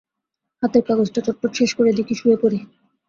[0.63, 2.59] হাতের কাজটা চটপট শেষ করে দিকি, শুয়ে পড়ি।